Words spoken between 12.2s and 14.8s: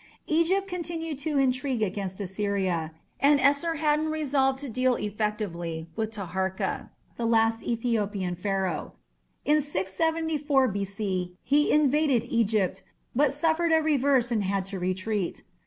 Egypt, but suffered a reverse and had to